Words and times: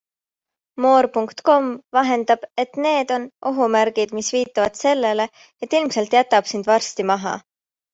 More.com 0.85 1.67
vahendab, 1.99 2.49
et 2.65 2.81
need 2.87 3.15
on 3.19 3.29
ohumärgid, 3.53 4.17
mis 4.23 4.33
viitavad 4.39 4.83
sellele, 4.83 5.31
et 5.65 5.81
ilmselt 5.83 6.21
jätab 6.21 6.55
sind 6.57 6.77
varsti 6.77 7.13
maha. 7.17 7.41